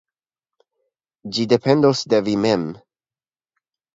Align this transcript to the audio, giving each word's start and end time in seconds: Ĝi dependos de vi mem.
Ĝi 1.35 1.45
dependos 1.51 2.01
de 2.13 2.21
vi 2.29 2.35
mem. 2.45 2.63